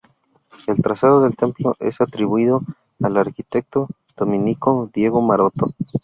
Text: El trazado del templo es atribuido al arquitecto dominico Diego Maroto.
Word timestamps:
El 0.65 0.81
trazado 0.81 1.21
del 1.21 1.35
templo 1.35 1.75
es 1.79 2.01
atribuido 2.01 2.63
al 3.03 3.17
arquitecto 3.17 3.87
dominico 4.17 4.89
Diego 4.91 5.21
Maroto. 5.21 5.75